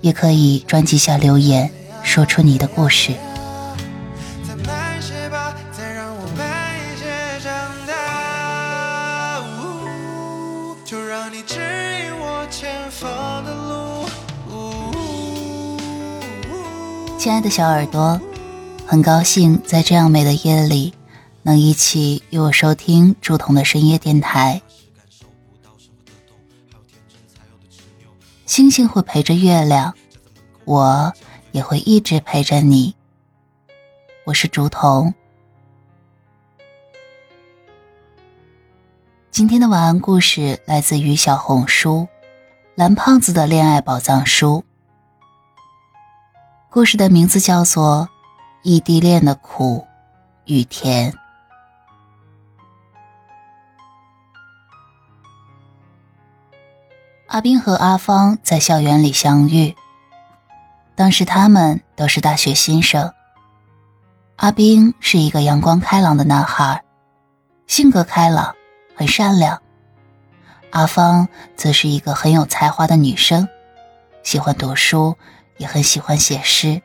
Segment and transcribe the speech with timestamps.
[0.00, 1.70] 也可以专辑下留言，
[2.02, 3.12] 说出你的故事。
[17.18, 18.18] 亲爱的小耳朵，
[18.86, 20.94] 很高兴在这样美的夜里，
[21.42, 24.62] 能一起与我收听竹筒的深夜电台。
[28.50, 29.94] 星星会陪着月亮，
[30.64, 31.12] 我
[31.52, 32.96] 也会一直陪着你。
[34.24, 35.14] 我是竹筒。
[39.30, 42.08] 今天的晚安故事来自于小红书
[42.74, 44.64] “蓝胖子的恋爱宝藏书”。
[46.70, 48.08] 故事的名字叫做
[48.68, 49.86] 《异地恋的苦
[50.46, 51.12] 与甜》。
[57.30, 59.76] 阿斌和阿芳在校园里相遇。
[60.96, 63.14] 当时他们都是大学新生。
[64.34, 66.82] 阿斌是一个阳光开朗的男孩，
[67.68, 68.56] 性格开朗，
[68.96, 69.62] 很善良。
[70.70, 73.48] 阿芳则是一个很有才华的女生，
[74.24, 75.16] 喜欢读书，
[75.56, 76.82] 也很喜欢写诗。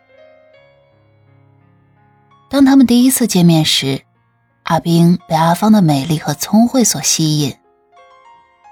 [2.52, 4.04] 当他们第一次见面时，
[4.61, 7.58] 阿斌被阿芳的美丽和聪慧所吸引。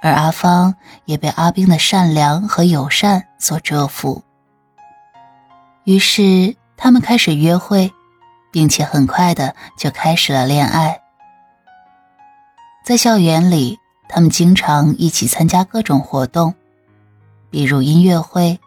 [0.04, 0.76] 而阿芳
[1.06, 4.22] 也被阿冰的善良和友善所折服，
[5.86, 7.90] 于是他们开始约会，
[8.52, 11.00] 并且很快的就开始了恋爱。
[12.84, 16.54] 在校园里，他们经常一起参加各种活动，
[17.50, 18.60] 比如音乐会、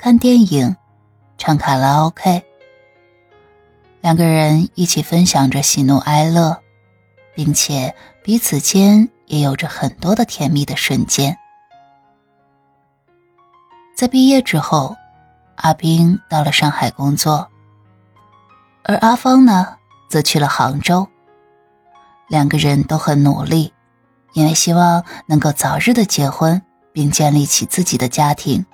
[0.00, 0.74] 看电影、
[1.38, 2.42] 唱卡拉 OK。
[4.00, 6.58] 两个人一起分享着喜怒哀乐，
[7.36, 7.94] 并且
[8.24, 9.08] 彼此间。
[9.32, 11.34] 也有着很多的甜蜜的瞬间。
[13.96, 14.94] 在毕业之后，
[15.56, 17.48] 阿斌到了上海工作，
[18.84, 19.74] 而阿芳呢，
[20.10, 21.08] 则去了杭州。
[22.28, 23.72] 两个人都很努力，
[24.34, 26.60] 因为希望能够早日的结婚，
[26.92, 28.66] 并建立起自己的家庭。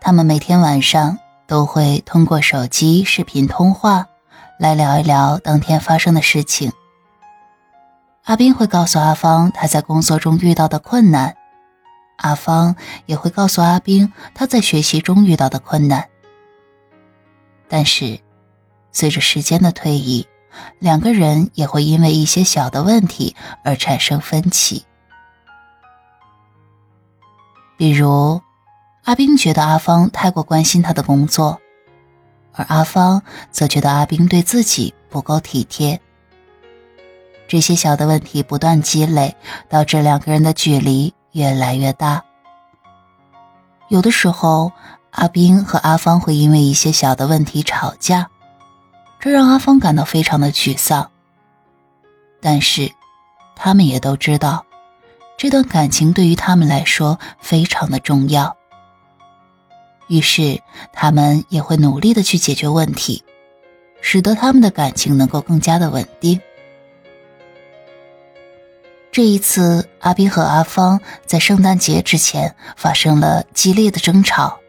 [0.00, 4.06] 他们每天晚上都会通过手机视频通话，
[4.58, 6.72] 来聊一聊当天发生的事情。
[8.26, 11.36] 阿斌会告诉阿芳他在工作中遇到的困难，
[12.16, 12.74] 阿芳
[13.06, 16.08] 也会告诉阿斌他在学习中遇到的困难。
[17.68, 18.18] 但是，
[18.90, 20.26] 随着时间的推移，
[20.80, 24.84] 两个人也会因为一些小的问题而产生分歧。
[27.76, 28.40] 比如，
[29.04, 31.60] 阿斌觉得阿芳太过关心他的工作，
[32.54, 33.22] 而阿芳
[33.52, 36.00] 则觉得阿斌对自己不够体贴。
[37.48, 39.34] 这些小的问题不断积累，
[39.68, 42.22] 导致两个人的距离越来越大。
[43.88, 44.72] 有的时候，
[45.10, 48.28] 阿斌和阿芳会因为一些小的问题吵架，
[49.20, 51.08] 这让阿芳感到非常的沮丧。
[52.40, 52.90] 但是，
[53.54, 54.64] 他们也都知道，
[55.36, 58.56] 这段感情对于他们来说非常的重要。
[60.08, 60.60] 于是，
[60.92, 63.22] 他们也会努力的去解决问题，
[64.00, 66.40] 使得他们的感情能够更加的稳定。
[69.16, 74.60] 这一次，阿斌和阿芳在圣诞节之前发生了激烈的争吵。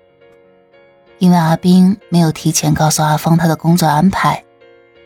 [1.18, 4.46] 因为阿斌没有提前告诉阿芳他的工作安排，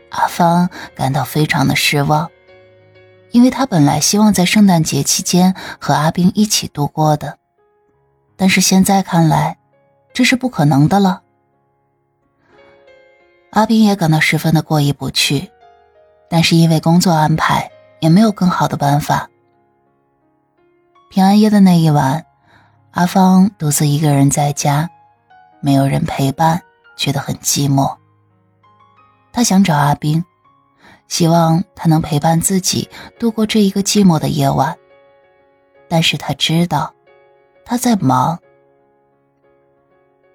[0.10, 2.30] 阿芳感到非常的失望，
[3.31, 7.39] 因为他本来希望在圣诞节期间和阿斌一起度过的，
[8.38, 9.57] 但是现在看来，
[10.13, 11.24] 这是不可能的了。
[13.50, 15.50] 阿斌也感到十分的过意不去，
[16.30, 17.71] 但是因为工作安排，
[18.01, 19.27] 也没有更好的办法。
[21.12, 22.25] 平安夜的那一晚，
[22.92, 24.90] 阿芳独自一个人在家，
[25.60, 26.62] 没有人陪伴，
[26.96, 27.98] 觉得很寂寞。
[29.34, 30.24] 他想找阿斌，
[31.10, 34.78] 希望他能陪伴自己度过这一个寂寞的夜晚。
[35.90, 36.94] 但是他知道，
[37.66, 38.40] 他在忙。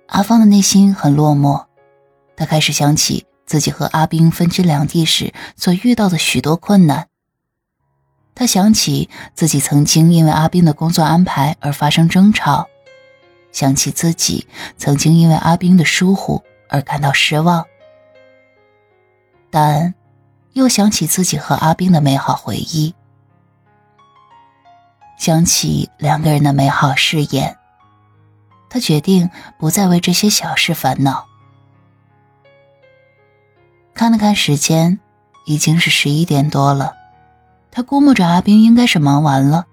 [0.08, 1.64] 阿芳的内心很落寞，
[2.36, 7.08] 她开始想起自己和阿斌分居两地时所遇到的许多困难。
[8.38, 12.68] 他想起自己曾经因为阿斌的工作安排而发生争吵，
[13.50, 14.46] 想起自己
[14.76, 17.64] 曾经因为阿斌的疏忽而感到失望，
[19.50, 19.94] 但
[20.52, 22.94] 又想起自己和阿斌的美好回忆，
[25.16, 27.56] 想起两个人的美好誓言，
[28.68, 31.26] 他决定不再为这些小事烦恼。
[33.94, 35.00] 看了看时间，
[35.46, 37.05] 已经是十一点多了。
[37.76, 39.66] 他估摸着阿冰应该是忙完了，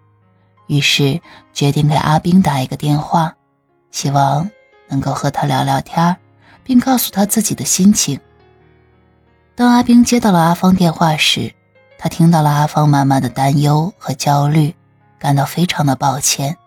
[0.67, 1.21] 于是
[1.53, 3.33] 决定给阿冰打一个电话，
[3.91, 4.51] 希望
[4.89, 6.17] 能够和他聊聊天
[6.65, 8.19] 并告诉他自己的心情。
[9.55, 11.55] 当阿冰接到了阿芳电话时，
[11.97, 14.75] 他听到了阿芳满满的担忧和焦虑，
[15.17, 16.57] 感到非常的抱歉。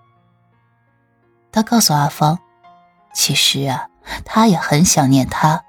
[1.53, 2.39] 他告诉阿芳，
[3.13, 3.89] 其实啊，
[4.25, 5.63] 他也很想念他。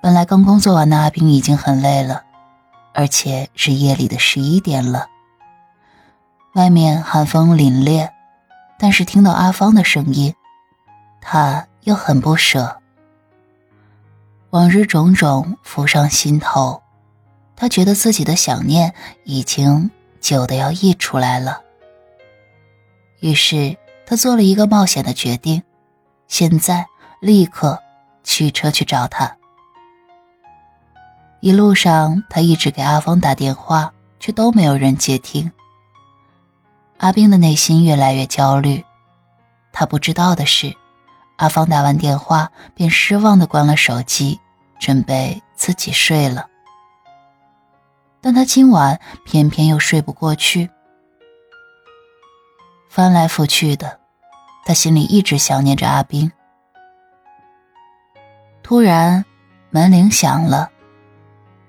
[0.00, 2.22] 本来刚工作完的阿冰已经很累了。
[2.92, 5.06] 而且是夜里的十一点了，
[6.54, 8.10] 外面寒风凛冽，
[8.78, 10.34] 但是听到阿芳的声音，
[11.20, 12.78] 他又很不舍。
[14.50, 16.82] 往日种种浮上心头，
[17.54, 18.92] 他觉得自己的想念
[19.24, 19.90] 已经
[20.20, 21.62] 久的要溢出来了。
[23.20, 25.62] 于是他做了一个冒险的决定，
[26.26, 26.84] 现在
[27.20, 27.80] 立刻
[28.24, 29.36] 驱车去找他。
[31.40, 35.50] 一路上，他一直给阿芳打电话，却都没有人接听。
[36.98, 38.84] 阿冰的内心越来越焦虑。
[39.72, 40.76] 他不知道的是，
[41.36, 44.38] 阿芳打完电话便失望的关了手机，
[44.78, 46.46] 准备自己睡了。
[48.20, 50.68] 但他今晚偏偏又睡不过去，
[52.90, 53.98] 翻来覆去的，
[54.66, 56.30] 他心里一直想念着阿冰。
[58.62, 59.24] 突然，
[59.70, 60.70] 门铃响了。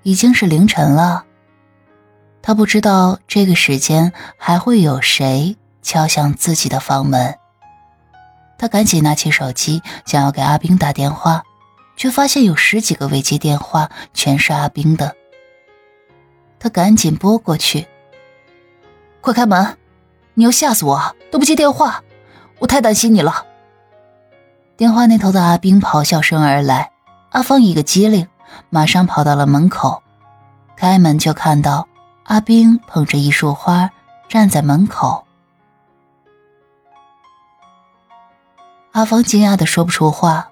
[0.02, 1.24] 已经是凌晨了，
[2.42, 7.38] 他不知道这个时间还会有谁敲响自己的房门。
[8.58, 11.42] 他赶紧拿起手机，想要给阿冰打电话，
[11.96, 15.14] 却发现有十几个未接电话全是阿冰的。
[16.58, 17.86] 他赶紧拨过去
[19.20, 19.78] ：“快开门！
[20.34, 22.02] 你要吓死我，都不接电话，
[22.60, 23.46] 我太担心你了。”
[24.76, 26.90] 电话那头的阿冰咆哮声而来，
[27.30, 28.26] 阿芳一个机灵。
[28.70, 30.02] 马上跑到了门口，
[30.76, 31.86] 开门就看到
[32.24, 33.90] 阿冰捧着一束花
[34.28, 35.24] 站在门口。
[38.92, 40.50] 阿芳惊讶的说不出话。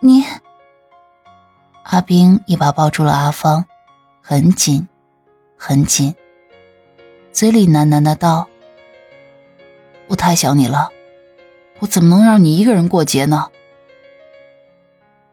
[0.00, 0.24] 你，
[1.84, 3.64] 阿冰一把抱住了阿芳，
[4.20, 4.86] 很紧，
[5.56, 6.14] 很紧，
[7.32, 8.46] 嘴里喃喃的道
[10.08, 10.90] ：“我太想你了，
[11.78, 13.48] 我怎么能让你一个人过节呢？”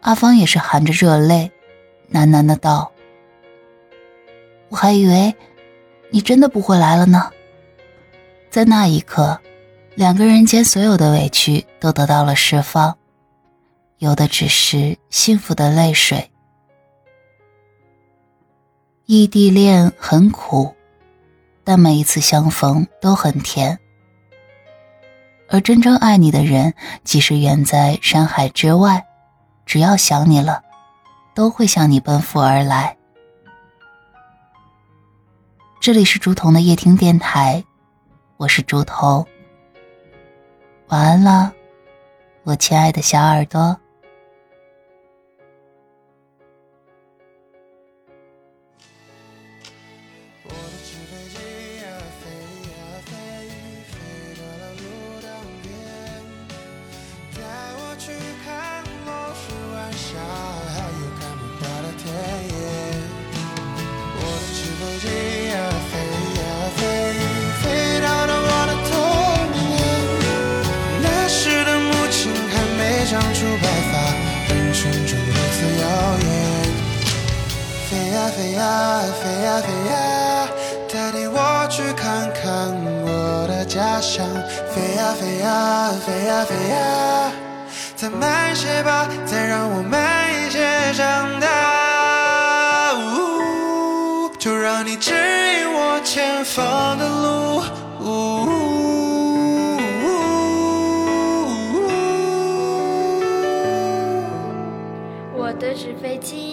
[0.01, 1.51] 阿芳也是含着热泪，
[2.12, 2.92] 喃喃的道
[4.69, 5.33] ：“我还以为
[6.09, 7.31] 你真的不会来了呢。”
[8.50, 9.39] 在那一刻，
[9.95, 12.98] 两个人间所有的委屈都得到了释放，
[14.00, 16.31] 有的只是幸福的泪水。
[19.06, 20.74] 异地恋很苦，
[21.63, 23.77] 但每一次相逢都很甜。
[25.47, 26.73] 而真正爱你的人，
[27.04, 29.06] 即使远在山海之外。
[29.71, 30.61] 只要想你了，
[31.33, 32.97] 都会向你奔赴而来。
[35.80, 37.63] 这里是竹筒的夜听电台，
[38.35, 39.25] 我是竹筒。
[40.90, 41.54] 晚安了，
[42.44, 43.80] 我亲爱的小耳朵。
[78.42, 80.48] 飞呀飞呀飞呀，
[80.92, 84.26] 带领我去看看我的家乡。
[84.68, 87.31] 飞呀飞呀飞呀飞呀，
[87.95, 92.95] 再慢些吧，再让我慢一些长大。
[92.95, 97.62] 呜就让你指引我前方的路。
[105.38, 106.51] 我的纸飞机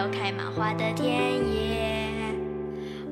[0.00, 1.06] 有开满花的田
[1.52, 2.08] 野。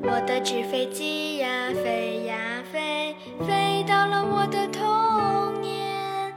[0.03, 3.15] 我的纸飞机呀飞呀飞，
[3.47, 6.33] 飞到了我的童年。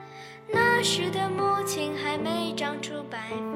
[0.51, 3.50] 那时的母亲还没长出白发。